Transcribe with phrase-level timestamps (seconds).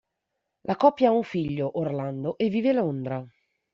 [0.63, 3.23] La coppia ha un figlio, Orlando, e vive a Londra.